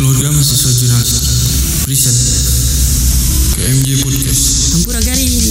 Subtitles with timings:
[0.00, 1.24] Keluarga mahasiswa jurnalistik.
[1.84, 2.18] Present.
[3.52, 4.44] KMJ Podcast.
[4.72, 5.44] Hampura Garing.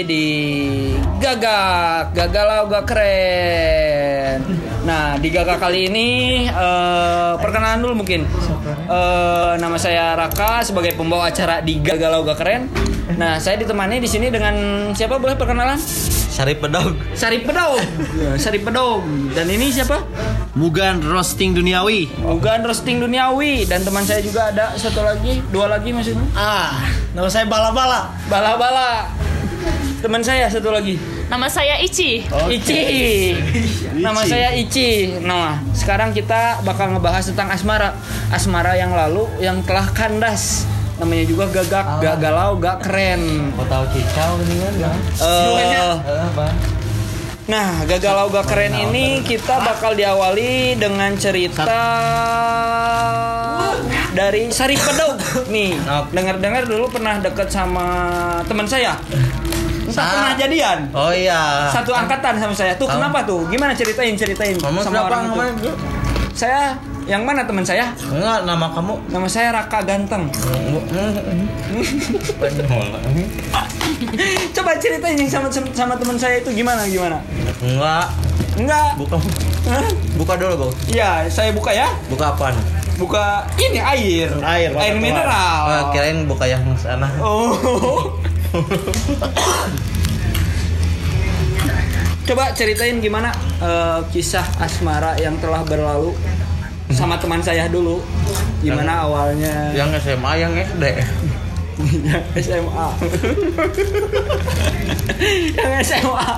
[0.00, 4.69] Di Gagak, Gagalau Gak Keren.
[4.80, 6.08] Nah, di Gagak kali ini
[6.48, 8.24] eh, perkenalan dulu mungkin.
[8.88, 12.62] Eh, nama saya Raka sebagai pembawa acara di Gagalau Gak Keren.
[13.16, 14.54] Nah, saya ditemani di sini dengan
[14.96, 15.76] siapa boleh perkenalan?
[16.30, 17.82] Sari pedog Sari Pedong.
[18.14, 19.02] Ya, Sari Pedong.
[19.34, 19.98] Dan ini siapa?
[20.54, 25.90] Mugan roasting duniawi Bukan roasting duniawi dan teman saya juga ada satu lagi, dua lagi
[25.90, 26.22] maksudnya.
[26.38, 26.86] Ah
[27.18, 29.10] Nama saya Bala-Bala Bala-bala.
[30.00, 30.96] Teman saya satu lagi.
[31.28, 32.24] Nama saya Ici.
[32.48, 32.82] Ici.
[34.00, 35.20] Nama saya Ici.
[35.20, 37.92] Nah, sekarang kita bakal ngebahas tentang asmara.
[38.32, 40.64] Asmara yang lalu yang telah kandas.
[41.00, 43.48] Namanya juga gagak, gak galau, gak keren.
[43.52, 46.46] Kau tahu cicau ini kan Eh, apa?
[47.46, 51.64] nah, gak galau, gak keren ini kita bakal diawali dengan cerita
[54.10, 55.16] dari Sari Pedog
[55.48, 55.72] nih.
[55.98, 56.10] Oke.
[56.12, 57.86] Dengar-dengar dulu pernah deket sama
[58.44, 58.94] teman saya.
[59.82, 60.78] Entah Sa- pernah jadian.
[60.92, 62.76] Oh iya Satu angkatan sama saya.
[62.76, 63.42] Tuh Kamu- kenapa tuh?
[63.48, 65.72] Gimana ceritain ceritain Kamu sama orang itu?
[66.30, 66.76] Saya
[67.10, 67.90] yang mana teman saya?
[68.06, 70.30] Enggak nama kamu Nama saya Raka Ganteng.
[74.54, 77.18] Coba ceritain yang sama sama teman saya itu gimana gimana?
[77.66, 78.06] Enggak
[78.54, 78.94] Enggak.
[78.94, 79.18] Buka?
[80.14, 81.90] Buka dulu bro Iya, saya buka ya.
[82.06, 82.54] Buka apaan?
[82.94, 84.30] Buka ini air.
[84.44, 85.66] Air, air mineral.
[85.66, 88.14] Oh, kirain buka yang sana Oh.
[92.30, 96.14] Coba ceritain gimana eh, kisah asmara yang telah berlalu
[96.90, 98.02] sama teman saya dulu.
[98.60, 99.72] Gimana awalnya?
[99.72, 100.84] Yang SMA yang SD
[101.80, 102.88] yang SMA.
[105.56, 106.28] yang SMA.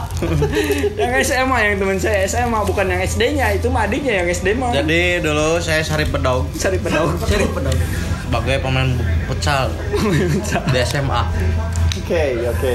[0.98, 4.70] yang SMA yang teman saya SMA bukan yang SD-nya, itu mah adiknya yang SD mah.
[4.74, 7.18] Jadi dulu saya Sari pedog Cari pedang.
[7.18, 7.76] Cari pedang.
[8.32, 8.88] Sebagai pemain
[9.28, 9.68] futsal
[10.72, 11.20] Di SMA
[12.00, 12.74] Oke, oke.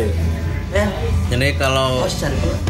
[1.34, 2.06] Jadi kalau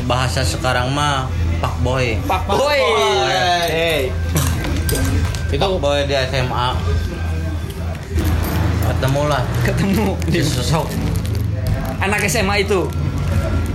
[0.07, 1.27] bahasa sekarang mah
[1.59, 2.79] Pak Boy Pak Boy.
[3.67, 4.13] Hey.
[5.51, 6.67] Itu boy di SMA
[8.87, 10.87] ketemu lah Ketemu di sosok
[11.99, 12.87] anak SMA itu.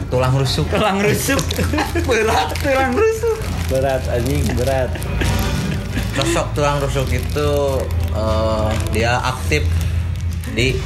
[0.09, 1.41] tulang rusuk Tulang rusuk.
[2.09, 3.37] Berat tulang rusuk.
[3.69, 4.91] berat anjing berat
[6.13, 7.51] sosok tulang rusuk itu
[8.13, 9.65] eh, dia aktif
[10.53, 10.77] di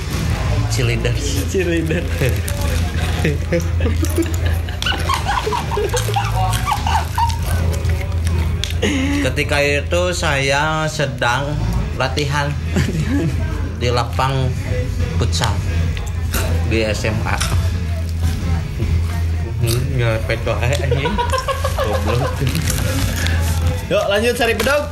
[0.71, 2.07] cheerleaders Cheerleader.
[9.31, 11.57] ketika itu saya sedang
[11.97, 12.53] latihan
[13.81, 14.49] di lapang
[15.17, 15.53] futsal
[16.69, 17.57] di SMA
[19.97, 21.15] nyepet wae anjing.
[21.81, 22.33] Goblok.
[23.89, 24.85] Yuk lanjut cari pedog.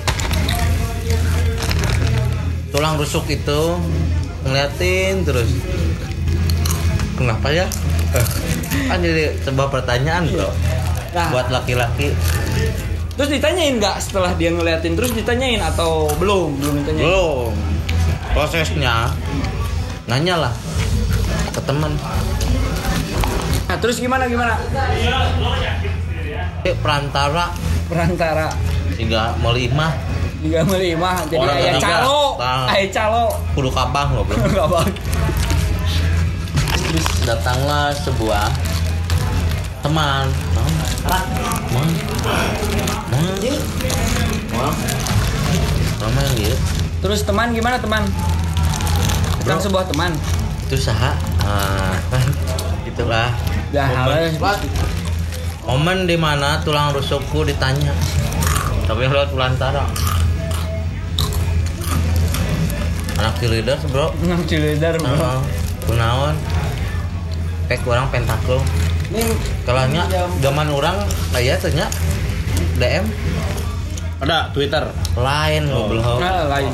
[2.75, 3.79] tulang rusuk itu
[4.43, 5.47] ngeliatin terus.
[7.15, 7.71] Kenapa ya?
[8.91, 10.51] Kan jadi sebuah pertanyaan bro.
[11.15, 11.31] Nah.
[11.31, 12.11] buat laki-laki
[13.15, 17.07] Terus ditanyain nggak setelah dia ngeliatin terus ditanyain atau belum belum ditanyain.
[17.07, 17.53] belum
[18.31, 19.15] prosesnya
[20.05, 20.55] nanya lah
[21.49, 21.95] ke teman
[23.65, 24.61] Nah, terus gimana gimana?
[26.63, 27.49] Eh, perantara
[27.87, 28.53] Perantara
[28.93, 29.95] tiga melima
[30.39, 32.69] tiga lima jadi Orang ayah calo, Nah.
[32.71, 33.25] ayah calo.
[33.55, 34.81] kudu kabang goblok Nggak apa.
[36.85, 38.47] terus datanglah sebuah
[39.85, 40.27] teman.
[40.57, 40.73] Mang.
[46.01, 46.57] Mama yang gitu
[47.05, 48.03] Terus teman gimana teman?
[49.45, 49.61] Bro.
[49.61, 50.17] sebuah teman.
[50.65, 51.13] itu saha
[51.45, 52.25] ah, kan
[52.89, 53.29] itulah
[53.69, 54.33] Ya, momen,
[55.69, 57.93] momen di mana tulang rusukku ditanya
[58.89, 59.85] tapi lewat pelantara
[63.21, 65.45] anak cheerleader bro Nang cheerleader bro.
[65.85, 66.37] Kunaon
[67.69, 68.61] kayak kurang pentakel
[69.63, 70.03] kalanya
[70.39, 70.97] zaman orang
[71.31, 71.95] kayak ternyata
[72.75, 73.05] DM
[74.17, 74.85] Ada Twitter.
[75.15, 76.71] lain goblok Nah, lain.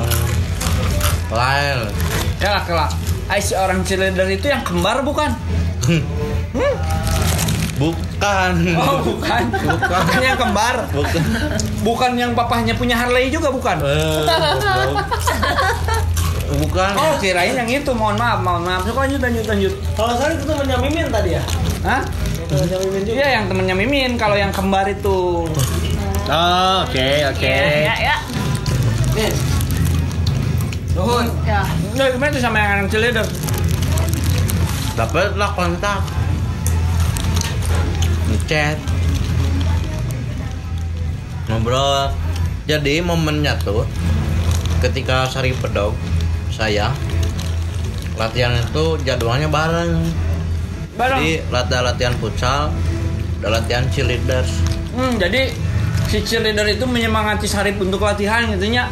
[1.29, 1.77] lain
[2.37, 2.91] Ya lah kelak.
[3.27, 5.29] Ay, si orang cheerleader itu yang kembar bukan?
[7.77, 9.43] bukan Oh bukan.
[9.81, 10.75] Bukan yang kembar.
[10.91, 11.21] bukan
[11.81, 13.77] Bukan yang papahnya punya Harley juga bukan?
[13.81, 14.21] Eh,
[16.59, 17.91] bukan Oh kirain yang itu.
[17.91, 18.81] Mohon maaf, mohon maaf.
[18.85, 19.73] Lanjut lanjut lanjut.
[19.95, 21.43] Kalau saya itu temennya Mimin tadi ya.
[21.81, 22.01] Hah?
[22.51, 23.15] Temennya Mimin juga.
[23.15, 24.11] Iya yang temennya Mimin.
[24.19, 25.47] Kalau yang kembar itu.
[26.27, 27.55] Oh, oke oke.
[27.87, 28.15] Ya, ya.
[30.91, 31.25] Nuhun.
[31.47, 31.63] Ya.
[31.95, 33.27] Nah, gimana tuh sama yang anak cheerleader?
[34.95, 36.03] dapat lah kontak
[38.27, 38.75] ngechat
[41.47, 42.11] ngobrol
[42.67, 43.87] jadi momennya tuh
[44.83, 45.95] ketika sari pedog
[46.51, 46.91] saya
[48.19, 50.03] latihan itu jadwalnya bareng
[51.01, 51.17] Bareng.
[51.17, 52.69] jadi latihan latihan futsal
[53.41, 54.53] ada latihan cheerleaders.
[54.93, 55.49] Hmm, jadi
[56.13, 58.85] si cheerleader itu menyemangati Sarip untuk latihan gitu nya.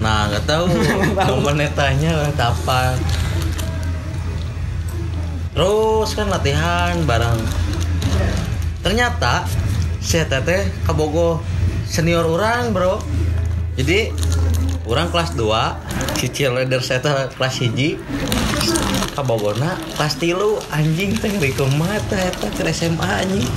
[0.00, 0.72] nah nggak tahu.
[1.36, 2.96] Momen netanya apa.
[5.52, 7.40] Terus kan latihan bareng.
[8.80, 9.44] Ternyata
[10.00, 11.44] si teteh kabogo
[11.84, 13.00] senior orang bro.
[13.76, 14.12] Jadi
[14.86, 17.98] orang kelas 2 si cheerleader saya teh kelas hiji
[19.18, 23.50] kabogona kelas tilu anjing teh kumaha teh eta ke SMA anjing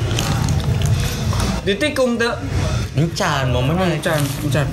[1.60, 2.34] Ditikung tuh.
[2.98, 4.66] encan momennya Encan, encan.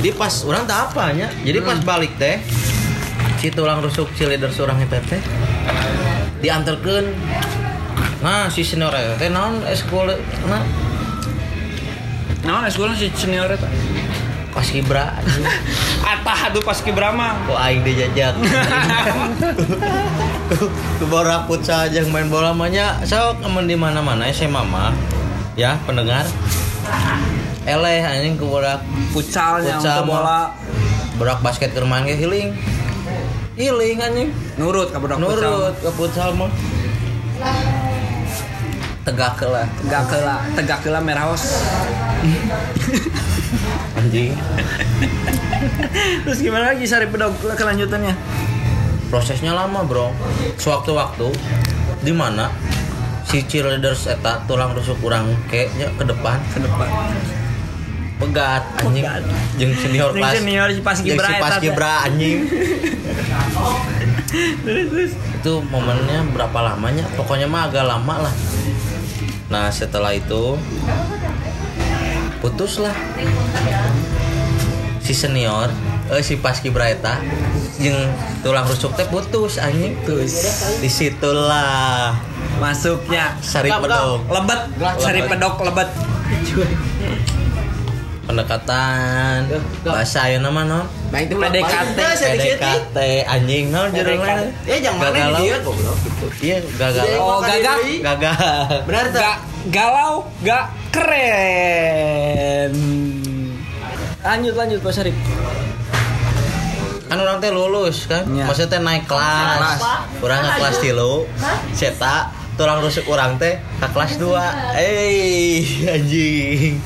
[0.00, 2.40] jadi pas orang tak apanya jadi pas balik teh
[3.36, 5.20] si tulang rusuk cheerleader seorang itu teh
[6.40, 7.12] diantarkan
[8.24, 10.08] nah si senior eta teh naon eskul
[10.48, 10.64] nah
[12.38, 13.68] Nah, sekolah si senior eta.
[14.58, 15.14] Pas kibra
[16.10, 17.38] Atah aduh pas kibrama.
[17.46, 18.34] kok aing dijajak
[20.98, 24.90] ke bola futsal aja main bola mahnya so kemen di mana mana SMA mah
[25.54, 26.26] ya pendengar
[27.62, 30.10] eleh anjing ke bola Futsalnya Futsal mah.
[30.10, 30.40] bola.
[31.14, 32.50] borak basket ke rumah healing
[33.54, 35.38] healing anjing Nurut budak futsal.
[35.38, 36.50] nurut ke futsal mah
[39.06, 41.62] tegak lah Tegak keula, tegak keula merahos.
[44.08, 44.32] anjing.
[46.24, 48.16] Terus gimana lagi Sarip pedog kelanjutannya?
[49.08, 50.12] prosesnya lama bro.
[50.60, 51.32] Sewaktu-waktu
[52.04, 52.52] di mana
[53.28, 56.38] si cheerleaders eta tulang rusuk kurang kayaknya ke depan.
[56.52, 56.88] Ke depan.
[58.18, 59.06] pegat anjing.
[59.06, 59.22] Pegat.
[59.62, 62.38] jeung senior kelas senior si pas Gibra si pas anjing.
[65.38, 67.06] Itu momennya berapa lamanya?
[67.14, 68.34] Pokoknya mah agak lama lah.
[69.48, 70.58] Nah setelah itu
[72.42, 72.94] putus lah
[75.08, 75.72] si senior
[76.06, 77.16] eh si paski braeta
[77.80, 77.96] jeung
[78.38, 80.44] tulang rusuk teh putus anjing Putus.
[80.76, 82.12] di situlah
[82.58, 84.02] Masuknya Sari Gak, gak.
[84.26, 84.60] Lebet.
[84.98, 85.88] Sari pedog lebet.
[88.28, 89.48] pendekatan
[89.80, 91.96] bahasa ya nama non Nah itu PDKT.
[91.96, 96.26] PDKT anjing non judulnya Ya jangan mana dia goblok gitu.
[96.44, 97.78] iya gagal Oh, gagak.
[98.04, 99.22] gagal Benar tuh.
[99.68, 101.57] Galau, gak keren.
[104.18, 105.16] Lanjut lanjut Pak Sarip.
[107.08, 108.28] kan orang teh lulus kan?
[108.28, 108.44] Iya.
[108.44, 109.80] maksudnya teh naik kelas.
[110.20, 111.24] Orang ke kelas tilu
[111.72, 112.28] seta
[112.60, 114.28] tulang rusuk orang teh ke kelas 2
[114.76, 115.64] eh
[115.96, 116.76] anjing.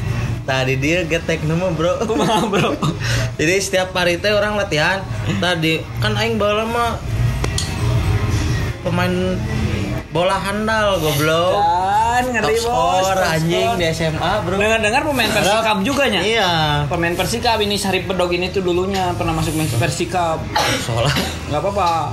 [0.46, 2.06] Tadi dia getek nama bro.
[2.06, 2.78] Kumaha bro?
[3.38, 5.02] jadi setiap hari teh orang latihan.
[5.42, 6.94] Tadi kan aing bola mah
[8.86, 9.34] pemain
[10.12, 11.56] bola handal goblok
[12.14, 13.04] Top ngeri bos.
[13.04, 16.20] top anjing di SMA bro Dengar-dengar pemain Persikap juga nya.
[16.20, 16.50] iya
[16.84, 20.44] Pemain Persikap ini Sarip Pedog ini tuh dulunya pernah masuk main Persikap.
[20.78, 21.16] soalnya
[21.48, 22.12] Gak apa-apa.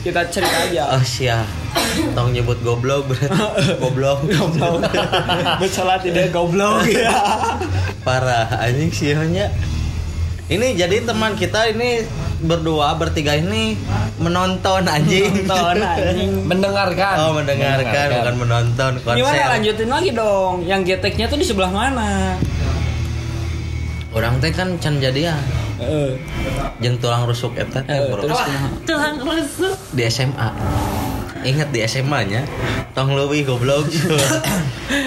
[0.00, 0.84] Kita cerita aja.
[0.92, 1.42] oh sia
[2.12, 3.10] tong nyebut goblok
[3.82, 4.86] goblok Goblok.
[5.56, 7.10] Bersalah tidak goblok ya.
[8.00, 9.50] parah anjing sionya
[10.48, 12.02] ini jadi teman kita ini
[12.38, 13.74] berdua bertiga ini
[14.22, 16.30] menonton anjing Nonton anjing.
[16.46, 17.14] Mendengarkan.
[17.18, 20.62] oh mendengarkan bukan menonton konser Gimana lanjutin lagi dong?
[20.62, 22.38] Yang geteknya tuh di sebelah mana?
[24.14, 25.36] orang teh kan can jadian
[25.78, 26.16] Heeh.
[26.82, 28.66] jeung tulang rusuk eta teh bro kumaha?
[28.88, 29.76] Tulang rusuk.
[29.94, 30.48] di SMA
[31.44, 32.42] ingat di SMA nya
[32.94, 33.86] tong leuwih goblok.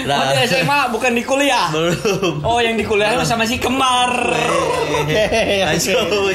[0.02, 1.66] Oh di SMA bukan di kuliah.
[1.74, 2.46] belum.
[2.46, 4.14] Oh yang di kuliah sama si Kemar.
[4.30, 6.30] Aduh,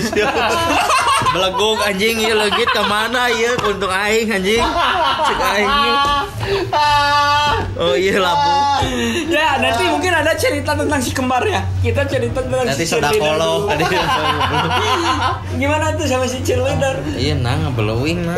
[1.37, 4.57] Belegung anjing ieu leugit ka mana ieu untuk aing anjing.
[5.29, 5.69] Cek aing.
[7.77, 8.49] Oh iya labu.
[9.29, 11.61] ya nanti mungkin ada cerita tentang si Kembar ya.
[11.85, 13.69] Kita cerita tentang Nanti si sedakolo.
[13.69, 13.85] dulu.
[15.61, 17.05] Gimana tuh sama si cheerleader?
[17.13, 18.33] Iya nah ngebelewing nah.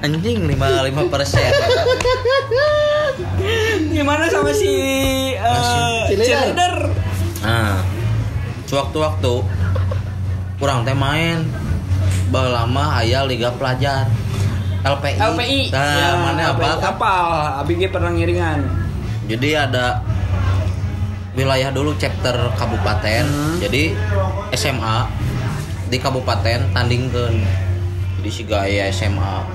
[0.00, 1.50] Anjing 55 persen.
[3.92, 4.72] Gimana sama si
[5.36, 6.88] uh, cheerleader?
[7.44, 7.84] Nah,
[8.64, 9.32] sewaktu-waktu
[10.62, 11.42] kurang teh main
[12.30, 14.06] lama aya liga pelajar
[14.86, 15.18] LPI.
[15.18, 15.60] LPI.
[15.74, 16.78] Nah, Ya, mana apa?
[16.78, 16.86] LPI.
[16.86, 17.26] Apal.
[17.62, 18.58] Abg pernah ngiringan.
[19.26, 20.02] Jadi ada
[21.34, 23.26] wilayah dulu chapter kabupaten.
[23.58, 23.94] Jadi
[24.54, 25.06] SMA
[25.90, 27.34] di kabupaten tandingkan.
[28.22, 29.46] Jadi si gaya SMA.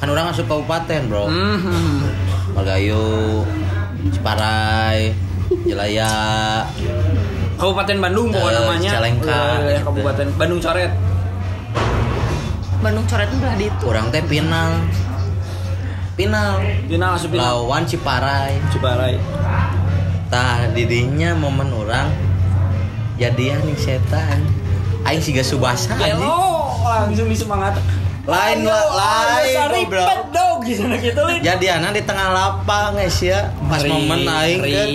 [0.00, 1.28] Kan orang asup kabupaten, Bro.
[1.28, 2.08] Hmm.
[2.52, 3.44] Margayu,
[4.12, 5.12] Ciparai,
[5.64, 6.12] Jelaya.
[7.58, 8.90] Kabupaten Bandung pokoknya Eh, namanya.
[8.92, 9.84] Cicalengka, Wilayah gitu.
[9.84, 10.92] Kabupaten Bandung Coret.
[12.78, 13.84] Bandung coret udah di itu.
[13.84, 14.70] orang teh final
[16.14, 17.66] final Final asup final.
[17.66, 19.18] lawan Ciparai Ciparai.
[20.28, 22.06] tah didinya momen orang
[23.16, 24.46] jadian nih setan
[25.02, 26.38] aing siga subasa anjing Gelo
[26.84, 27.74] langsung disemangat.
[28.22, 34.22] lain lah lain pet dog gitu gitu jadianan di tengah lapang guys ya pas momen
[34.22, 34.88] aing kan.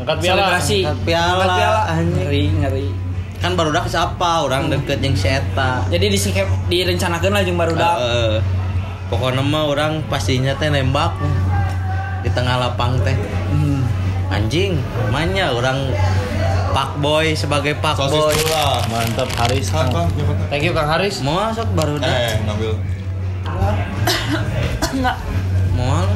[0.00, 0.40] Angkat piala.
[0.40, 0.78] Selebrasi.
[0.82, 1.80] Angkat piala, Angkat piala.
[1.86, 2.16] anjing.
[2.18, 2.88] Ngeri, ngeri.
[3.36, 7.96] kan baru dak siapa orang deket yang si eta Jadi disikap direncanakeun lah jeung barudak.
[7.96, 8.36] Heeh.
[9.06, 11.16] pokoknya mah orang pastinya teh nembak
[12.20, 13.16] di tengah lapang teh
[13.48, 13.80] Hmm.
[14.28, 14.76] anjing
[15.08, 15.88] mainnya orang
[16.70, 18.84] pak boy sebagai pak Sosis boy pula.
[18.86, 19.66] Mantap Haris.
[19.68, 19.88] Kang?
[20.46, 21.18] Thank you Kang Haris.
[21.20, 22.72] mau masuk baru dak Eh, ngambil.
[24.92, 25.16] Enggak.
[25.72, 26.06] mau lah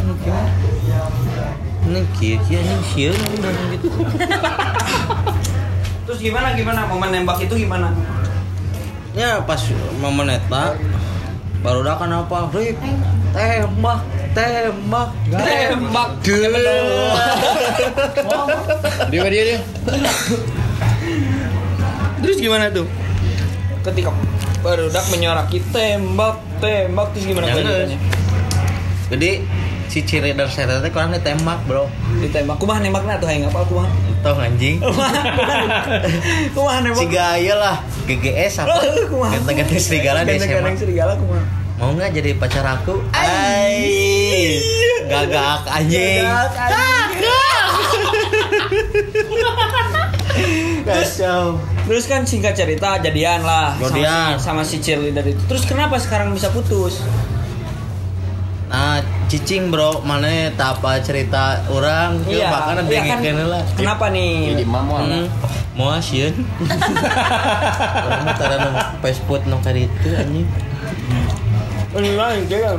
[1.95, 3.89] ini kia kia ini kia udah gitu
[6.05, 7.95] Terus gimana gimana momen nembak itu gimana?
[9.15, 9.63] ya pas
[10.03, 10.75] momen eta
[11.63, 12.83] baru dak kan apa Rip
[13.31, 14.03] tembak
[14.35, 16.09] tembak Tembak.
[19.15, 19.59] Dia dia dia.
[22.19, 22.91] Terus gimana tuh?
[23.87, 24.11] Ketika
[24.67, 27.99] barudak menyoraki tembak, tembak terus gimana kelanjutannya?
[29.13, 29.31] jadi
[29.87, 31.87] si cheerleader saya teh kurang ditembak bro
[32.19, 32.57] Ditembak.
[32.57, 33.89] Kumaha nembakna tuh hayang apal kumaha?
[34.21, 34.81] Tau anjing
[36.55, 36.99] Kumaha nembak?
[36.99, 38.77] si gaya lah GGS apa
[39.07, 39.33] Kumaha?
[39.35, 41.45] ganteng-ganteng serigala di SMA serigala kumaha?
[41.75, 44.63] mau nggak jadi pacar aku Ai
[45.05, 46.23] gagak anjing
[50.85, 54.31] kacau Terus kan singkat cerita jadian lah sama Jadian.
[54.31, 55.43] si- sama, si cheerleader itu.
[55.45, 57.05] Terus kenapa sekarang bisa putus?
[58.65, 58.99] nah
[59.29, 60.03] cicing bro.
[60.05, 62.21] Mana tak apa cerita orang?
[62.29, 63.63] Iya, bahkan ada iya ngikeun lah.
[63.77, 64.55] Kenapa nih?
[64.55, 64.95] Jadi mamo.
[65.01, 65.27] Hmm,
[65.75, 66.35] mau asieun
[68.07, 68.71] orang tara nu
[69.03, 70.47] Facebook nu ka ditu anjing.
[71.95, 72.75] Lain dia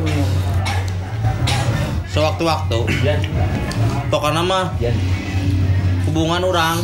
[2.16, 2.80] sewaktu-waktu.
[4.08, 4.72] Pokoknya mah
[6.08, 6.80] hubungan orang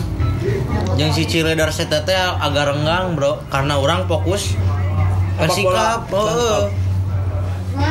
[0.99, 2.11] yang si cheerleader CTT
[2.43, 3.39] agak renggang bro.
[3.47, 4.59] Karena orang fokus
[5.39, 6.67] persikap oh,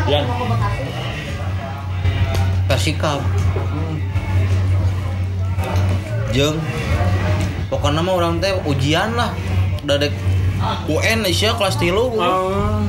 [0.06, 0.24] Yan.
[2.70, 3.18] Persikap
[6.30, 6.54] jeng.
[7.66, 9.34] Pokoknya mah orang teh ujian lah.
[9.82, 10.14] Udah dek
[10.86, 12.14] UN Asia kelas tilu.
[12.14, 12.86] Oh.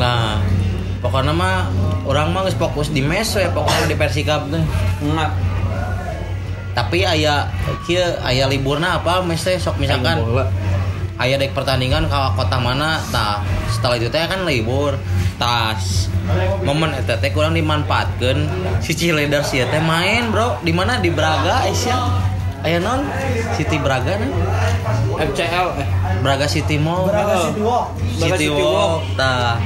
[0.00, 0.40] nah
[1.04, 1.68] pokoknya mah
[2.08, 4.64] orang mah fokus di mes we pokoknya di persikap teh.
[5.04, 5.32] Enggak.
[6.72, 7.52] tapi ayah
[7.84, 10.24] kia ayah liburna apa mes teh sok misalkan.
[11.20, 14.96] Ayah dek pertandingan ke kota mana tah setelah itu teh kan libur.
[15.36, 16.11] Tas
[16.62, 18.46] momen eta teh kurang dimanfaatkan
[18.78, 21.98] si cheerleader si teh main bro di mana di Braga Asia
[22.62, 23.02] ayah non
[23.58, 24.30] City Braga nih
[25.18, 25.88] FCL eh
[26.22, 27.86] Braga City Mall Braga City Walk.
[28.22, 29.58] Braga City Walk tah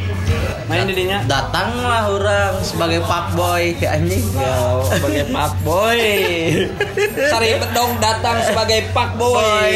[0.67, 1.23] main di dinya.
[1.31, 6.03] datanglah orang sebagai pak boy ke anjing Ya, sebagai Pak Boy.
[7.31, 9.39] Sari Bedong datang sebagai Pak Boy.
[9.39, 9.73] Boy.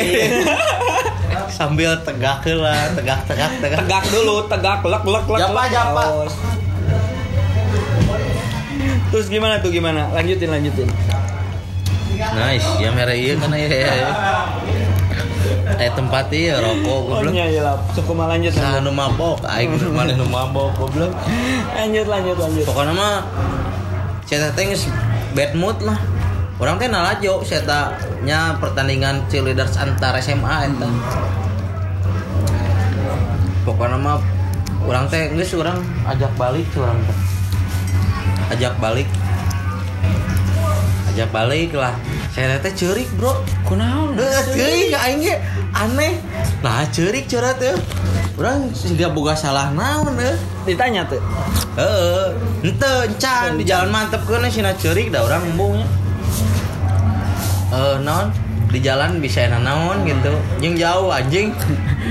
[1.51, 5.39] sambil tegak lah tegak tegak tegak tegak dulu, tegak lek lek lek.
[5.39, 5.69] Japa, lek.
[5.71, 6.05] japa.
[9.21, 9.37] Terus.
[9.37, 10.09] Gimana tuh gimana?
[10.17, 10.89] Lanjutin lanjutin.
[12.21, 14.11] nice ya merah iya kan ya ya ya.
[15.81, 17.77] eh tempat iya rokok goblok iya lah.
[17.93, 18.53] Cukup mah lanjut.
[18.57, 21.13] Nah, nu mabok, aing mana nu mabok goblok.
[21.77, 22.65] Lanjut lanjut lanjut.
[22.65, 23.25] Pokoknya mah
[24.25, 24.73] saya teh
[25.37, 26.01] bad mood lah.
[26.57, 27.93] Orang teh nalajo saya
[28.25, 30.89] nya pertandingan cheerleaders antar SMA eta.
[33.65, 34.17] Pokoknya mah
[34.85, 37.40] orang teh geus orang ajak balik orang teh.
[38.51, 39.07] Ajak balik.
[41.15, 41.95] Ajak balik lah.
[42.31, 43.43] Saya teh ceurik, Bro.
[43.67, 44.15] Kunaon?
[44.55, 45.23] Teuing aing
[45.75, 46.19] aneh.
[46.63, 47.75] Nah, ceurik curhat teh.
[48.39, 50.33] Urang siga boga salah naon eh.
[50.65, 51.21] Ditanya tuh.
[51.77, 52.33] Heeh,
[52.65, 55.87] ente encan di jalan mantep kena sina ceurik da urang embungnya.
[57.71, 58.33] Eh, naon?
[58.71, 60.31] Di jalan bisa enak naon gitu.
[60.63, 61.51] Jeung jauh anjing.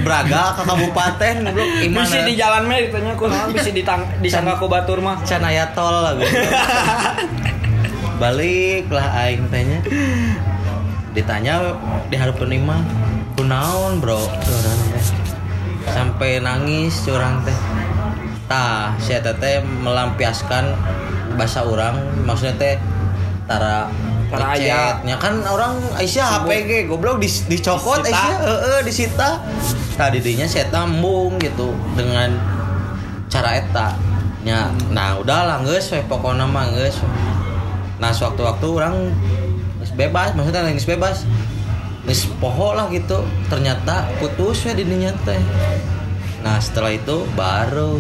[0.03, 1.67] Braga ke kabupaten goblok.
[1.83, 2.07] Imana?
[2.07, 5.23] Bisa di jalan mah ditanya kunaon bisa ditang disangka ku batur mah.
[5.23, 6.19] can aya tol lah.
[8.21, 9.79] Balik lah aing tanya.
[11.15, 11.79] Ditanya
[12.11, 12.81] di harapan imah.
[13.39, 14.27] Kunaon, Bro?
[14.43, 15.05] Curang teh.
[15.87, 17.55] Sampai nangis curang teh.
[18.51, 20.75] Tah, si eta teh melampiaskan
[21.39, 22.75] bahasa orang, maksudnya teh
[23.47, 23.87] tara
[24.29, 24.61] Tara ngechat.
[24.61, 24.81] aya.
[25.05, 28.13] nya kan orang Aisyah HPG goblok di, dicokot Disita.
[28.13, 29.29] Aisyah heeh disita.
[29.97, 32.37] Tadi dinya saya tambung gitu dengan
[33.29, 33.93] cara eta
[34.41, 36.97] nya nah udah lah geus we pokona mah geus
[37.99, 39.11] nah sewaktu-waktu orang
[39.83, 41.27] geus bebas maksudnya geus bebas
[42.07, 43.21] geus poho lah gitu
[43.51, 45.39] ternyata putus we di dinya teh
[46.39, 47.99] nah setelah itu baru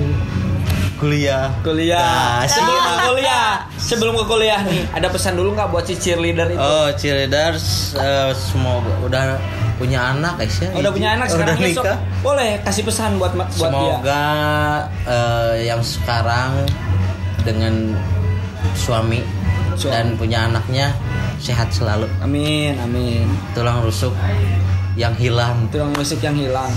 [0.99, 1.97] kuliah Kuliah.
[1.97, 6.47] Nah, sebelum ke kuliah, sebelum ke kuliah nih, ada pesan dulu nggak buat si cheerleader
[6.49, 6.59] itu?
[6.59, 9.23] oh cheerleaders eh, semoga udah
[9.75, 11.83] punya anak guys ya Udah punya anak sekarang udah besok.
[11.87, 13.55] nikah Boleh kasih pesan buat buat dia.
[13.63, 14.23] semoga
[15.07, 16.51] eh, yang sekarang
[17.41, 17.95] dengan
[18.75, 19.23] suami
[19.73, 19.95] Suami.
[19.95, 20.91] dan punya anaknya
[21.39, 23.23] sehat selalu Amin, amin.
[23.55, 24.11] tulang rusuk
[24.93, 26.67] yang hilang Tulang rusuk yang hilang.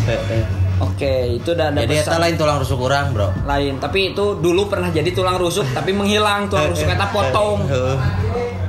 [0.79, 3.77] Oke, itu udah ada jadi eta lain tulang rusuk orang bro lain.
[3.77, 7.59] Tapi itu dulu pernah jadi tulang rusuk, tapi menghilang tulang rusuk kata potong.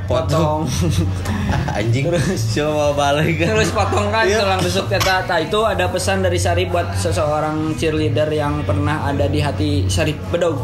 [0.03, 0.67] Potong.
[1.79, 4.43] anjing coba balik kan Terus potong kan Iya.
[4.43, 5.23] tulang rusuk kata.
[5.23, 10.19] Nah, itu ada pesan dari Sarip buat seseorang cheerleader yang pernah ada di hati Sarip
[10.27, 10.59] Bedog.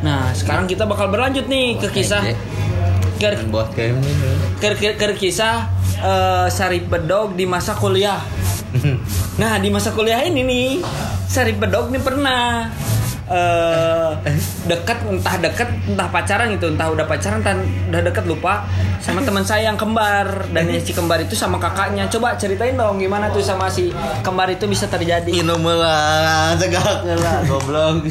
[0.00, 2.20] Nah, sekarang kita bakal berlanjut nih ke kisah
[3.16, 3.28] ke,
[4.60, 5.64] ke, ke- ke kisah
[5.98, 8.20] eh, Sarip Bedog di masa kuliah.
[9.40, 10.68] Nah di masa kuliah ini nih
[11.26, 12.70] Sarip Bedog nih pernah
[13.30, 14.10] eh
[14.66, 18.66] dekat entah dekat entah pacaran gitu entah udah pacaran entah udah dekat lupa
[18.98, 20.50] sama teman saya yang kembar.
[20.50, 22.10] Dan yang si kembar itu sama kakaknya.
[22.10, 23.94] Coba ceritain dong gimana tuh sama si
[24.26, 25.30] kembar itu bisa terjadi?
[25.30, 28.02] Minum lah tegak lah goblok.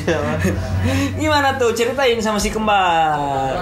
[1.21, 1.75] Gimana tuh?
[1.75, 3.59] Ceritain sama si kembar.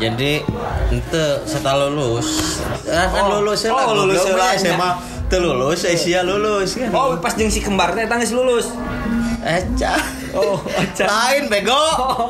[0.00, 0.42] Jadi
[0.90, 2.58] ente setelah lulus
[2.88, 3.38] ah, kan Oh.
[3.44, 6.90] lulus Oh, lulus lah SMA teu lulus Asia lulus kan?
[6.90, 8.74] Oh pas jeng si kembar teh tangis lulus.
[9.40, 9.96] Eca.
[10.36, 11.06] Oh, Eca.
[11.08, 11.80] Lain bego.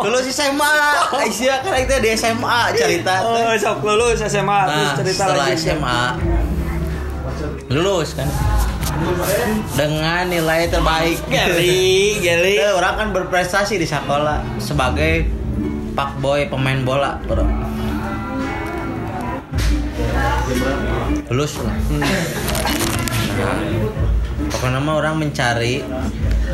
[0.07, 0.73] Lulus SMA
[1.11, 5.59] Asia kan itu di SMA cerita oh sok lulus SMA terus Nah cerita setelah lagi.
[5.59, 6.00] SMA
[7.71, 8.28] Lulus kan?
[9.75, 11.25] Dengan nilai terbaik.
[11.26, 12.59] Geli, geli.
[12.59, 15.25] Eh, Orang kan berprestasi di sekolah Sebagai
[15.95, 17.42] Pak boy pemain bola bro
[21.30, 23.56] Lulus lah Nah,
[24.50, 25.80] Pokoknya mah orang mencari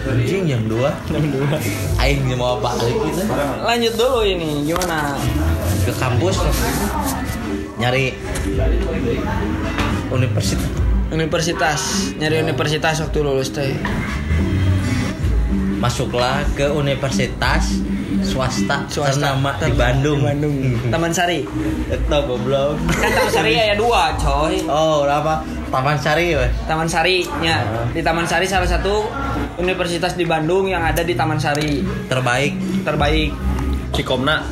[0.06, 0.76] Anjing jam 2
[1.10, 3.24] Jam 2 Aing mau balik gitu
[3.64, 5.16] Lanjut dulu ini gimana?
[5.82, 6.36] Ke kampus.
[7.78, 8.14] Nyari
[10.10, 10.70] Universitas.
[11.06, 13.70] Universitas, nyari universitas waktu lulus teh.
[15.76, 17.78] Masuklah ke universitas
[18.24, 19.12] swasta, Swasta.
[19.12, 20.18] ternama di Bandung.
[20.18, 20.54] Di Bandung.
[20.88, 21.44] Taman Sari.
[21.86, 22.80] Itu goblok.
[22.88, 24.56] Kan Taman Sari ada dua, coy.
[24.66, 25.44] Oh, apa?
[25.68, 26.50] Taman Sari weh.
[26.64, 27.60] Taman Sari, ya.
[27.92, 29.04] Di Taman Sari salah satu
[29.60, 32.56] universitas di Bandung yang ada di Taman Sari Terbaik.
[32.82, 33.30] terbaik.
[33.92, 34.42] Cikomna.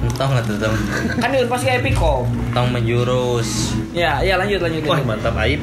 [0.00, 0.76] Entah nggak tuh, Tong?
[1.20, 2.24] Kan di Unpas kayak Epicom.
[2.52, 3.72] Tong menjurus.
[3.92, 4.84] Ya, ya lanjut lanjut.
[4.84, 5.60] Wah mantap aib.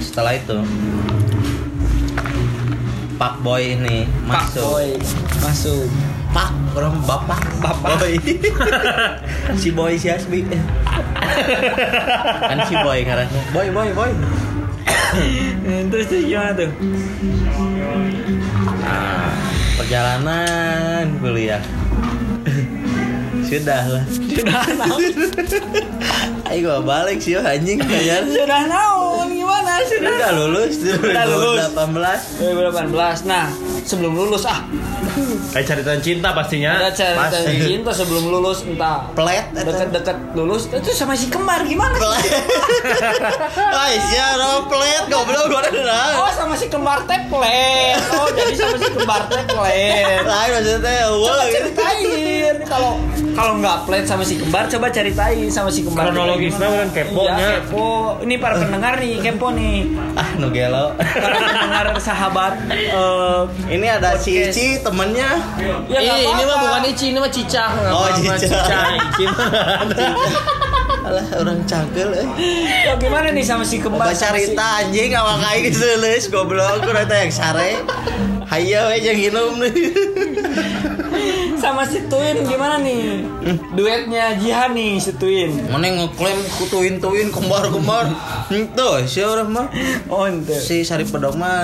[0.00, 0.58] Setelah itu
[3.20, 4.64] Pak Boy ini Pak masuk.
[4.64, 4.88] Boy
[5.44, 5.84] masuk.
[6.32, 7.36] Pak, orang bapak.
[7.60, 8.00] Bapak.
[8.00, 8.16] Boy.
[9.60, 10.40] si Boy si Asbi.
[12.48, 14.08] kan si Boy karena Boy, Boy, Boy.
[15.92, 16.72] Terus tuh gimana tuh?
[18.80, 19.36] Nah,
[19.76, 21.60] perjalanan kuliah.
[23.50, 24.04] Sudah lah.
[24.08, 25.02] Sudah naon?
[26.50, 28.22] Ayo balik sih anjing kayaknya.
[28.30, 29.39] Sudah naon?
[29.70, 29.86] Gimana?
[29.86, 31.60] Sudah Sudah lulus Sudah lulus.
[31.70, 33.22] 2018.
[33.22, 33.30] 2018.
[33.30, 33.46] Nah,
[33.90, 34.62] sebelum lulus ah,
[35.50, 36.78] Kayak cerita cinta pastinya.
[36.78, 37.58] ada cerita pasti.
[37.60, 39.66] cinta sebelum lulus entah Plet eta.
[39.66, 41.90] deket-deket lulus itu sama si kembar gimana?
[41.92, 42.30] Plet.
[43.74, 43.98] Ay,
[44.36, 45.98] no plet goblok gua ada.
[46.16, 47.98] Oh sama si kembar teplet.
[48.12, 50.22] Oh jadi sama si kembar teplet.
[50.22, 52.92] Lain maksudnya Coba wah ceritain kalau
[53.30, 56.08] kalau nggak plet sama si kembar coba ceritain sama si kembar.
[56.08, 57.34] Kronologisnya kan keponya.
[57.36, 57.88] Iya, kepo.
[58.20, 59.76] Ini para pendengar nih kepo nih.
[60.12, 60.94] Ah, nu gelo.
[60.94, 62.52] Para pendengar sahabat.
[62.70, 64.56] eh, Ini ada si Podcast.
[64.56, 65.30] Ici temennya.
[65.88, 67.70] ya ini mah bukan Ici, ini mah Cicah.
[67.94, 68.86] Oh, Cicah.
[68.98, 70.68] Ici mah.
[71.10, 72.26] Alah orang cangkel eh.
[72.84, 74.06] Ya gimana nih sama si kembar?
[74.06, 77.82] Baca sama si- cerita anjing awak kayak gitu leuleus goblok ku eta yang sare.
[78.46, 79.74] Hayo we jeung hinum nih.
[81.56, 83.26] sama si Twin gimana nih?
[83.70, 85.66] Duetnya Jihan nih si Twin.
[85.66, 88.06] Mana ngeklaim ku tuin-tuin kembar-kembar.
[88.72, 89.66] Tuh, si orang mah
[90.06, 90.54] Oh ente.
[90.54, 91.62] si Sari Pedok mah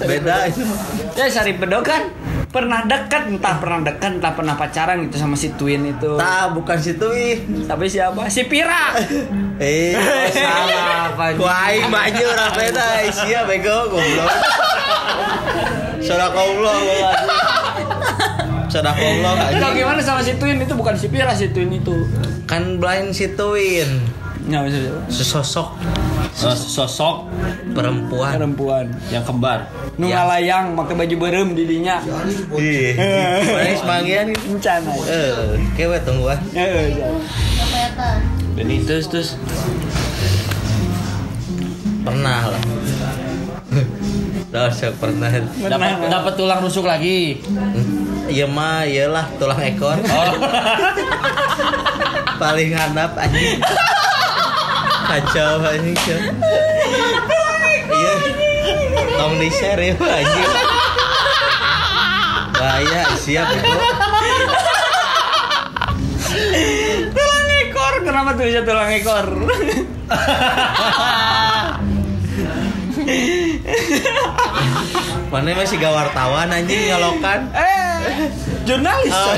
[0.00, 0.62] beda itu.
[1.14, 2.02] Ya Sari Bedok kan
[2.48, 6.16] pernah dekat entah pernah dekat entah pernah pacaran gitu sama si Twin itu.
[6.16, 7.68] Tah, bukan si Tuin.
[7.68, 8.28] Tapi siapa?
[8.32, 8.96] Si Pira.
[9.58, 14.30] Eh, oh, salah apa Ku aing maju orang beda sia bego goblok.
[16.06, 16.78] Sadaqallah
[18.70, 19.82] Sadaqallah Kalau anjing.
[19.82, 22.06] gimana sama si Twin itu bukan si Pira si Twin itu.
[22.46, 23.34] Kan blind si
[24.48, 25.68] Ya maksudnya Sesosok
[26.32, 27.28] Sosok
[27.74, 28.32] perempuan.
[28.34, 28.86] perempuan.
[29.08, 29.68] yang kembar.
[29.96, 30.22] Nu Ya.
[30.22, 31.98] ngalayang pakai baju berem didinya.
[32.54, 32.94] Ih,
[33.44, 34.54] manis manggian gitu.
[34.54, 34.80] Encan.
[35.04, 36.38] Eh, kewe tungguan.
[36.52, 38.18] Eh, eh,
[38.54, 39.36] Dan itu terus
[42.00, 42.62] Pernah lah.
[44.54, 45.28] Dosa pernah.
[45.60, 47.42] Dapat dapat tulang rusuk lagi.
[48.28, 49.98] Iya mah, iyalah tulang ekor.
[49.98, 50.32] Oh.
[52.40, 53.60] Paling handap anjing.
[55.08, 55.96] Kacau anjing.
[55.96, 56.20] Cok.
[57.88, 58.14] Iya.
[59.10, 60.50] Tong di share ya anjing.
[62.52, 63.72] Bahaya siap itu.
[67.08, 69.26] Tulang ekor, kenapa tulisnya tulang ekor?
[75.28, 77.40] Mana masih gak wartawan anjing nyolokan.
[77.52, 78.32] eh,
[78.64, 79.12] jurnalis.
[79.12, 79.34] Oh.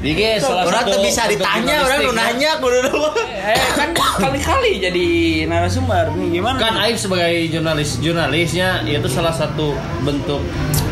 [0.00, 2.16] Dike salah Orang satu tuh bisa ditanya, orang lu ya.
[2.16, 3.12] nanya kudu dulu.
[3.20, 3.89] eh, kan
[4.20, 5.06] kali-kali jadi
[5.48, 6.12] narasumber.
[6.28, 6.60] Gimana?
[6.60, 9.72] Kan Aib sebagai jurnalis jurnalisnya itu salah satu
[10.04, 10.44] bentuk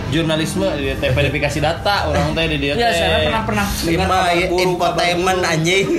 [0.08, 2.96] jurnalisme di teh verifikasi data orang teh di dia Ya, teh.
[2.96, 5.86] saya pernah pernah Lima infotainment anjing.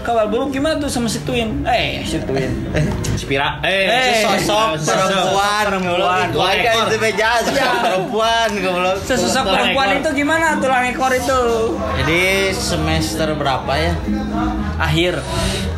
[0.00, 1.62] Kabar buruk gimana tuh sama si Twin?
[1.62, 2.50] Eh, si Twin.
[3.14, 6.26] Spira eh, Eh, Sosok perempuan, perempuan.
[6.32, 8.96] Wah, kan itu beja sosok perempuan goblok.
[9.04, 11.40] Sesosok Tulang perempuan itu gimana tulang ekor itu?
[12.00, 13.92] Jadi semester berapa ya?
[14.78, 15.77] Akhir, Eh,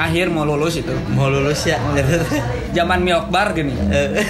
[0.00, 0.94] akhir mau lulus itu.
[1.12, 1.76] mau lulus ya?
[2.76, 3.76] Zaman milk bar gini.
[3.92, 4.24] Eh,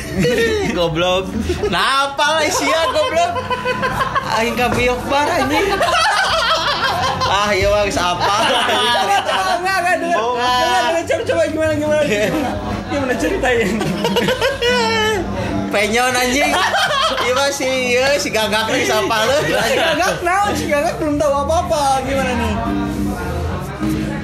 [0.75, 1.31] goblok.
[1.71, 3.33] Nah, apa lah sia goblok?
[4.35, 5.71] Aing ka biok bar anjing.
[7.31, 8.35] Ah, iya bang, apa?
[9.63, 10.19] Enggak, enggak.
[10.19, 12.51] Oh, dengar, coba, coba gimana, gimana, gimana.
[12.91, 13.79] Gimana ceritain?
[15.71, 16.51] Penyon anjing.
[17.21, 19.37] Iya masih, iya si gagak nih siapa lu?
[19.47, 22.03] Si Gagak, naon si Gagak belum tahu apa-apa.
[22.03, 22.55] Gimana nih?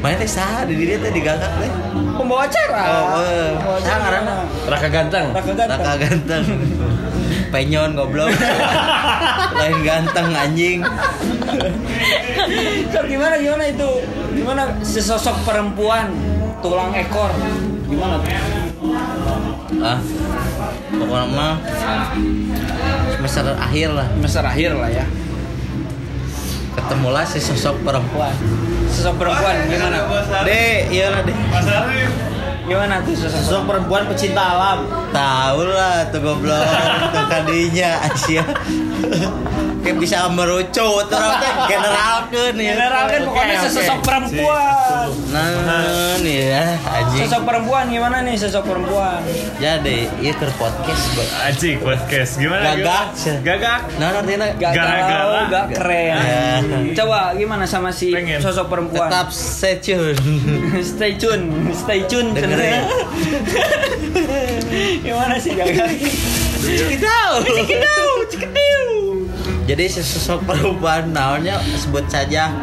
[0.06, 1.66] Mana teh sah di dia teh di gagak teh.
[2.14, 2.82] Pembawa acara.
[2.86, 3.50] Oh.
[3.58, 4.34] Pembawa Saha ngaranna?
[4.70, 5.26] Raka ganteng.
[5.34, 5.82] Raka ganteng.
[5.82, 6.44] Raka ganteng.
[7.52, 8.30] Penyon goblok.
[9.58, 10.86] Lain ganteng anjing.
[12.94, 13.90] So, gimana gimana itu?
[14.30, 16.14] Gimana sesosok perempuan
[16.62, 17.34] tulang ekor?
[17.90, 18.30] Gimana tuh?
[19.82, 19.98] Ah.
[20.86, 21.54] Pokoknya mah
[23.18, 25.06] semester akhir lah Semester akhir lah ya.
[26.76, 28.32] Ketemulah si sosok perempuan.
[28.92, 30.04] Sosok perempuan gimana?
[30.44, 31.36] Deh, iyalah deh.
[32.66, 33.40] Gimana tuh sosok?
[33.40, 34.78] Sosok perempuan pecinta alam.
[35.10, 36.62] Tahu lah tuh goblok
[37.14, 38.44] tuh kadinya Asia.
[39.86, 42.74] Kayak bisa merucut orang teh generalkeun ya.
[42.74, 45.06] General kan pokoknya sesosok perempuan.
[45.30, 47.22] Nah, nih ya anjing.
[47.22, 49.22] Sosok perempuan gimana nih sosok perempuan?
[49.56, 51.30] Jadi, iya ke podcast, Bang.
[51.38, 52.74] Anjing podcast gimana?
[52.74, 53.06] Gagak.
[53.46, 53.80] Gagak.
[53.96, 55.40] Nah, artinya Gak Gara-gara.
[55.46, 56.18] gak keren.
[56.18, 56.58] Ya.
[56.98, 58.42] Coba gimana sama si Pengen.
[58.42, 59.06] sosok perempuan?
[59.06, 60.18] tetap stay tune.
[60.98, 62.34] stay tune, stay tune.
[62.34, 62.82] Dengerin.
[65.06, 65.94] gimana sih gagak?
[66.58, 68.25] Cikidau, cikidau.
[69.66, 72.54] Jadi sesosok perempuan naonnya sebut saja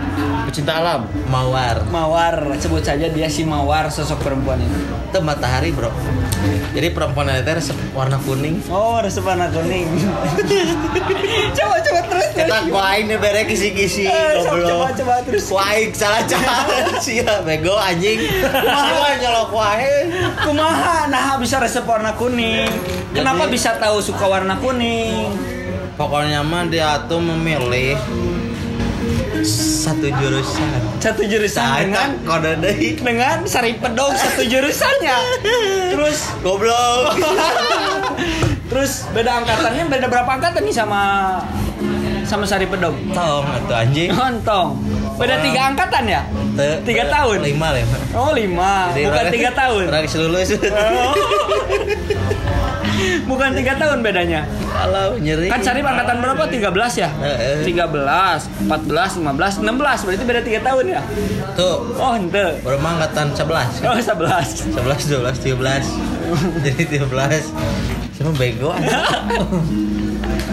[0.43, 1.03] Pecinta alam.
[1.27, 1.83] mawar.
[1.87, 4.75] Mawar, sebut saja dia si Mawar sosok perempuan itu.
[5.09, 5.91] Itu matahari, Bro.
[6.71, 8.63] Jadi perempuan itu resep warna kuning.
[8.67, 9.87] Oh, resep warna kuning.
[11.57, 12.27] coba coba terus.
[12.33, 15.43] Kita kuaing nih bere kisi-kisi Eh, coba, coba terus.
[15.47, 18.19] Kuaing salah jalan sih bego anjing.
[18.53, 20.07] Siwa nyolok kuaing.
[20.39, 22.67] Kumaha nah bisa resep warna kuning.
[23.11, 25.52] Kenapa Jadi- bisa tahu suka warna kuning?
[25.93, 27.93] Pokoknya mah dia tuh memilih
[29.43, 30.71] satu jurusan.
[31.03, 32.95] Satu jurusan Nah, dengan kode deui.
[32.95, 35.17] dengan sari pedong satu jurusannya.
[35.93, 37.19] Terus Goblok.
[38.71, 41.01] terus beda angkatannya beda berapa angkatan nih sama
[42.23, 42.95] sama sari pedong?
[43.11, 44.09] Tong atau anjing.
[44.31, 44.79] Ontong.
[45.19, 46.21] Beda tiga angkatan ya?
[46.87, 47.43] Tiga tahun?
[47.43, 47.97] Lima lima.
[48.15, 49.83] Oh lima, Jadi bukan tiga tahun.
[49.91, 50.49] Orang lulus.
[50.57, 51.13] Oh.
[53.29, 54.41] bukan tiga tahun bedanya.
[54.83, 55.47] Kalau nyeri.
[55.47, 56.43] Kan Sarip angkatan berapa?
[56.43, 56.67] 13
[56.99, 57.07] ya?
[57.23, 57.63] Heeh.
[57.63, 61.01] 13, 14, 15, 16 Berarti beda 3 tahun ya?
[61.55, 63.79] Tuh, Oh ente mah angkatan 11.
[63.87, 66.67] Oh 11 11, 12, 13.
[66.67, 68.19] Jadi 13.
[68.19, 68.75] Cuma bego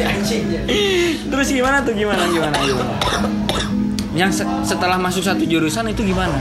[0.00, 0.44] anjing.
[1.34, 1.92] Terus gimana tuh?
[1.92, 2.22] Gimana?
[2.30, 2.54] Gimana?
[2.56, 2.92] gimana?
[4.14, 6.38] Yang se- setelah masuk satu jurusan itu gimana?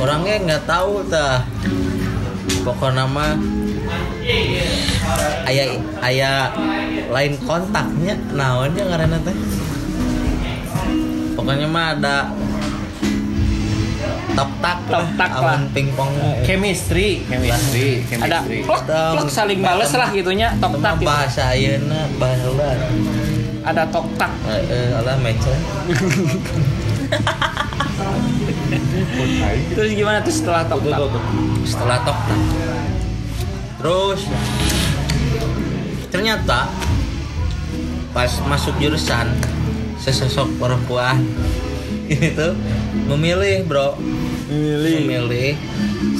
[0.00, 1.44] Orangnya nggak tahu tah.
[2.62, 3.34] Pokoknya mah
[5.50, 5.66] ayah
[6.06, 6.36] ayah
[7.10, 9.36] lain kontaknya naonnya karena teh
[11.34, 12.30] pokoknya mah ada
[14.32, 15.60] top tak Top tak lah.
[15.76, 16.08] pingpong
[16.40, 18.48] Chemistry, chemistry, Ada
[19.28, 21.04] saling bales lah gitunya Tok Itu tak gitu.
[21.04, 22.72] bahasa ayeuna baheula
[23.60, 25.20] Ada tok tak Eh, eh, alah.
[29.76, 30.98] Terus gimana tuh setelah tok tak?
[31.68, 32.40] setelah top tak
[33.82, 34.20] terus
[36.08, 36.70] ternyata
[38.12, 39.26] pas masuk jurusan
[39.98, 41.18] sesosok perempuan
[42.12, 42.52] ini tuh
[43.08, 43.96] memilih bro.
[44.52, 44.92] Memilih.
[45.00, 45.50] Memilih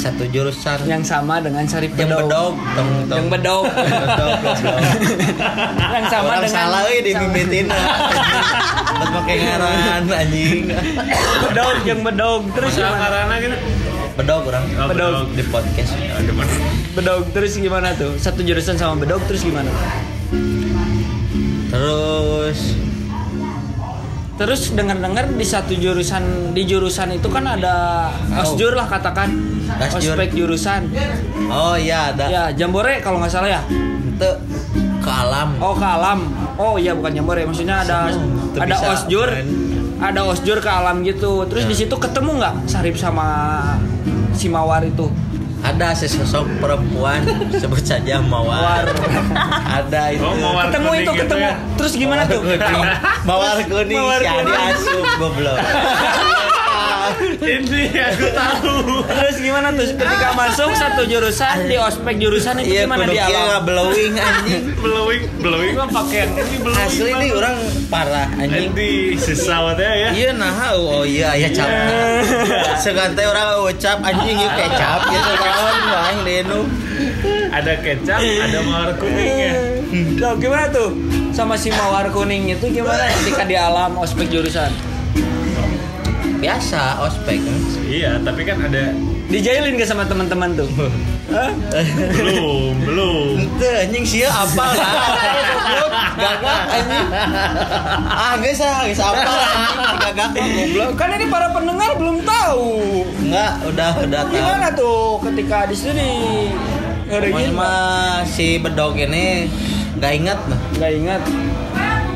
[0.01, 0.89] satu jurusan.
[0.89, 2.33] Yang sama dengan Sarip yang Bedog.
[2.33, 3.17] bedog tong tong.
[3.21, 3.65] Yang bedog.
[3.77, 4.79] bedog goblok.
[5.77, 10.65] yang sama Orang dengan salah euy dimimitin buat pakai ngaran anjing.
[11.45, 13.57] Bedog yang bedog terus karana gitu.
[14.17, 15.29] bedog orang Oh, Bedog.
[15.37, 15.93] di podcast
[16.93, 18.13] bedog terus gimana tuh?
[18.17, 19.69] Satu jurusan sama bedog terus gimana?
[21.73, 22.59] Terus?
[24.33, 28.09] Terus dengar-dengar di satu jurusan di jurusan itu kan ada
[28.43, 29.29] osjur lah katakan.
[29.73, 30.19] Osjur.
[30.19, 30.91] ospek jurusan.
[31.49, 32.27] Oh iya ada.
[32.29, 33.63] Ya jambore kalau nggak salah ya?
[34.03, 34.31] Itu
[35.01, 35.57] ke alam.
[35.63, 36.29] Oh ke alam.
[36.61, 37.45] Oh iya bukan jambore.
[37.47, 39.29] Maksudnya ada Itu ada osjur.
[39.31, 39.49] keren.
[40.03, 41.47] ada osjur ke alam gitu.
[41.47, 41.69] Terus Ya.
[41.71, 43.27] di situ ketemu nggak Sarip sama
[44.35, 45.07] si Mawar itu
[45.63, 47.23] ada sesosok perempuan
[47.55, 48.83] sebut saja mawar.
[49.65, 50.21] Ada itu.
[50.21, 51.41] Oh, mawar ketemu itu gitu ketemu.
[51.41, 51.55] ya?
[51.75, 52.41] terus gimana tuh?
[52.43, 52.83] Kuning
[53.23, 54.69] mawar kuning Mawar si Adi kuning.
[54.69, 55.57] asup goblok
[57.43, 58.75] Ini aku tahu.
[59.03, 63.19] terus gimana tuh ketika masuk satu jurusan di ospek jurusan itu iya gimana kudu di
[63.21, 66.87] kieu alam blowing anjing Blowing, blowing mah pakaian ini blowing.
[66.87, 70.09] asli nih orang parah anjing Di sesawatnya ya.
[70.13, 71.69] Iya nah, oh iya ya cap.
[72.79, 76.61] Segante orang ucap anjing yuk kecap gitu kawan main denu.
[77.53, 79.53] Ada kecap, ada mawar kuning ya.
[80.17, 80.89] Tuh, gimana tuh
[81.31, 84.73] sama si mawar kuning itu gimana ketika di alam ospek jurusan
[86.43, 87.39] Biasa ospek.
[87.39, 87.59] kan.
[87.87, 88.91] Iya, tapi kan ada
[89.31, 90.69] dijailin gak sama teman-teman tuh
[92.19, 93.41] belum, belum.
[93.41, 94.93] Ente anjing sia apal lah.
[96.13, 97.07] Gagak anjing.
[98.05, 100.91] Ah geus ah apal anjing gagak mah goblok.
[100.99, 102.67] kan ini para pendengar belum tahu
[103.23, 104.35] Enggak, udah udah tahu.
[104.35, 105.77] gimana tuh ketika di
[107.09, 109.49] ngeringin mah si bedog ini
[109.97, 111.23] nggak ingat mah nggak ingat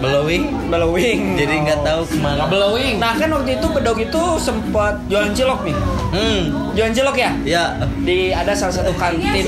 [0.07, 0.45] blowing.
[0.71, 1.21] Blowing.
[1.35, 2.47] Jadi nggak tahu ke mana.
[2.47, 2.97] Blowing.
[3.03, 5.77] nah kan waktu itu bedog itu sempat jualan cilok nih
[6.16, 6.72] hmm.
[6.72, 7.31] Jualan cilok ya?
[7.44, 7.62] Ya
[8.00, 9.44] di ada salah satu kantin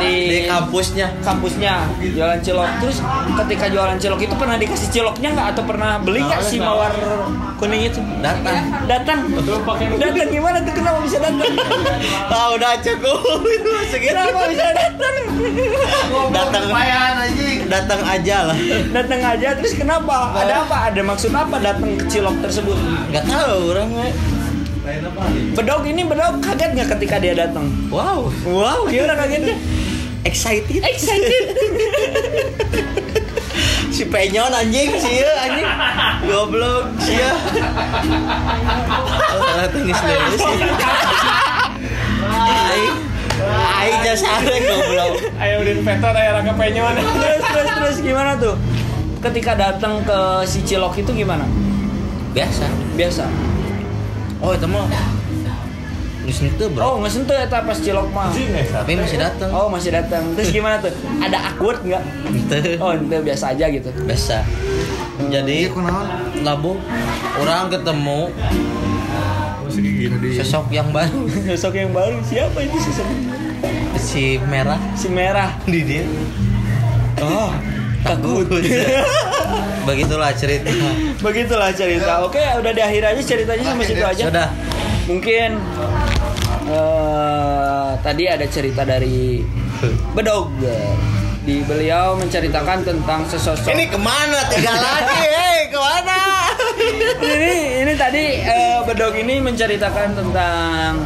[0.00, 1.08] di, di kampusnya.
[1.24, 2.68] kampusnya jualan cilok.
[2.84, 2.98] Terus
[3.44, 5.46] ketika jualan cilok itu pernah dikasih ciloknya nggak?
[5.56, 6.92] Atau pernah beli nggak si mawar
[7.56, 8.00] kuning itu.
[8.20, 8.84] Datang.
[8.84, 9.18] Datang.
[10.00, 10.72] Datang gimana tuh?
[10.72, 11.52] Kenapa bisa datang?
[12.30, 13.20] Ah udah cukup.
[13.58, 15.14] Itu segitu kenapa bisa datang?
[16.36, 16.64] Datang.
[17.68, 18.56] Datang aja lah.
[18.94, 19.48] Datang aja.
[19.58, 20.34] Terus kenapa?
[20.34, 20.76] Ada apa?
[20.90, 22.78] Ada maksud apa datang ke cilok tersebut?
[23.12, 23.88] Nggak tahu orang
[24.84, 24.94] we.
[25.54, 27.68] bedog ini bedog kaget nggak ketika dia datang?
[27.92, 28.32] Wow.
[28.48, 29.56] Wow gimana kagetnya.
[30.24, 30.80] Excited.
[30.84, 31.44] Excited.
[33.90, 34.96] Si penyon anjing.
[34.96, 35.68] Sih anjing.
[36.24, 36.88] Goblok.
[37.04, 37.36] Sia
[39.50, 40.56] salah tengis dulu sih
[42.40, 42.96] aing
[43.52, 45.14] aing jasare goblok.
[45.36, 46.94] Ayo udah investor ayo rangka penyon.
[46.96, 48.56] Terus terus terus gimana tuh?
[49.20, 51.44] Ketika datang ke si cilok itu gimana?
[52.32, 52.64] Biasa.
[52.96, 53.50] Biasa
[54.40, 54.86] oh itu mah.
[56.28, 56.84] Geus itu bro.
[56.84, 58.30] Oh nggak sentuh ya pas cilok mah.
[58.32, 60.92] Tapi masih datang oh masih datang terus gimana tuh?
[61.20, 62.02] Ada awkward nggak?
[62.28, 62.58] Ente.
[62.76, 63.88] oh itu biasa aja gitu.
[64.04, 64.44] Biasa.
[65.30, 65.68] Jadi
[66.44, 66.80] labu
[67.40, 68.20] orang ketemu
[70.40, 71.24] sosok yang baru.
[71.54, 73.06] Sosok yang baru siapa itu sosok
[73.96, 74.80] si merah.
[74.96, 75.56] Si merah.
[75.64, 76.04] Di dia.
[77.20, 77.52] Oh
[78.04, 78.46] takut
[79.88, 80.70] begitulah cerita.
[81.20, 82.12] Begitulah cerita.
[82.24, 84.24] Oke udah di akhir aja ceritanya sampai situ aja.
[84.28, 84.48] Sudah.
[85.08, 85.50] Mungkin
[86.70, 89.42] eh, tadi ada cerita dari
[90.14, 90.52] bedog.
[91.40, 94.44] Di beliau menceritakan tentang sesosok ini ke mana?
[94.52, 96.20] Tiga lagi hei ke mana?
[97.16, 101.00] Ini ini tadi eh, bedog ini menceritakan tentang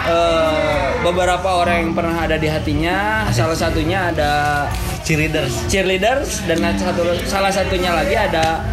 [0.00, 3.28] eh, beberapa orang yang pernah ada di hatinya.
[3.30, 4.64] Salah satunya ada
[5.06, 5.54] cheerleaders.
[5.70, 8.66] Cheerleaders dan satu salah satunya lagi ada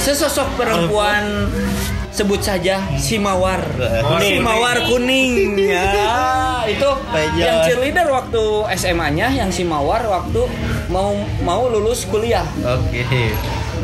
[0.00, 1.52] sesosok perempuan
[2.08, 3.60] sebut saja si mawar
[4.24, 5.52] si mawar kuning.
[6.64, 6.90] Ya itu
[7.36, 8.42] yang cheerleader waktu
[8.80, 10.48] SMA-nya yang si mawar waktu
[10.88, 11.12] mau
[11.44, 12.48] mau lulus kuliah.
[12.64, 13.04] Oke.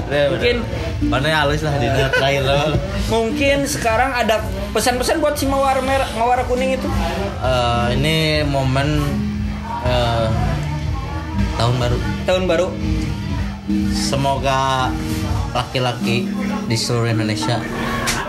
[0.08, 0.64] Mungkin-
[1.00, 2.44] mana halus lah di terakhir
[3.08, 4.44] mungkin sekarang ada
[4.76, 6.88] pesan-pesan buat si mawar merah mawar kuning itu?
[7.40, 9.00] Eh, ini momen
[9.80, 10.26] eh,
[11.60, 12.66] tahun baru tahun baru
[13.92, 14.88] semoga
[15.52, 16.24] laki-laki
[16.64, 17.60] di seluruh Indonesia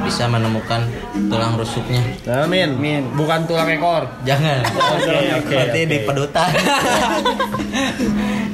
[0.02, 0.82] bisa menemukan
[1.30, 2.74] tulang rusuknya Amin.
[2.74, 3.06] Amin.
[3.13, 4.10] Bukan tulang ekor.
[4.26, 5.91] jangan Oke, oke, nanti oke.
[5.94, 6.52] di pedutan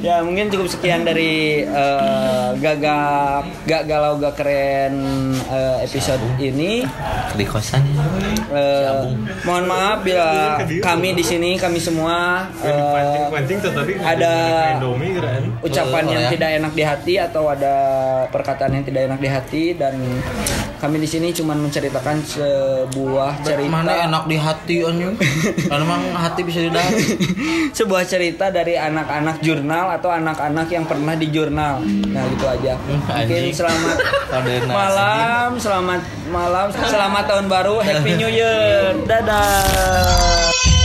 [0.02, 4.94] ya mungkin cukup sekian dari eh, gagak gak galau gak keren
[5.50, 6.86] eh, episode ini.
[7.34, 7.82] Di kosan
[8.48, 9.04] Eh,
[9.44, 13.28] mohon maaf bila kami di sini kami semua eh,
[14.00, 14.32] ada
[15.60, 16.30] ucapan yang ya.
[16.32, 17.74] tidak enak di hati atau ada
[18.32, 20.00] perkataan yang tidak enak di hati dan
[20.80, 23.68] kami di sini cuma menceritakan sebuah cerita.
[23.68, 25.14] mana enak di hati anjing
[25.70, 26.94] kan emang hati bisa didahar
[27.76, 31.80] sebuah cerita dari anak-anak jurnal atau anak-anak yang pernah di jurnal.
[31.84, 32.76] Nah, gitu aja.
[33.08, 33.96] Mungkin selamat
[34.68, 38.94] malam, selamat malam, selamat tahun baru, happy new year.
[39.08, 40.77] Dadah.